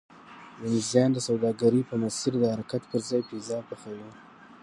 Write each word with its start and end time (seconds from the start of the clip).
وینزیان 0.61 1.09
د 1.13 1.19
سوداګرۍ 1.27 1.81
په 1.89 1.95
مسیر 2.03 2.33
د 2.39 2.43
حرکت 2.53 2.81
پرځای 2.91 3.21
پیزا 3.29 3.57
پخوي 3.69 4.09